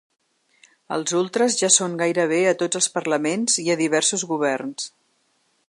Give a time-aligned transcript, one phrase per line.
[0.95, 4.89] Els ultres ja són gairebé a tots els parlaments i a diversos governs.